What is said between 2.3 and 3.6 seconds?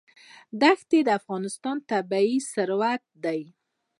ثروت دی.